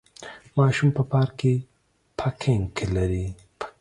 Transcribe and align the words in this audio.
ماشوم 0.57 0.89
په 0.97 1.03
پارک 1.11 1.31
کې 1.39 1.53
پکنک 2.17 2.75
لري. 2.95 3.25